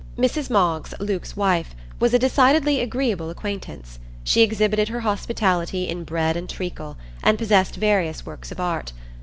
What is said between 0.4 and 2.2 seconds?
Moggs, Luke's wife, was a